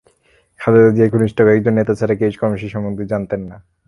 খালেদা 0.59 0.91
জিয়ার 0.95 1.11
ঘনিষ্ঠ 1.13 1.37
কয়েকজন 1.47 1.73
নেতা 1.79 1.93
ছাড়া 1.99 2.15
কেউই 2.19 2.39
কর্মসূচি 2.41 2.69
সম্পর্কে 2.75 3.11
জানতেন 3.13 3.41
না। 3.49 3.57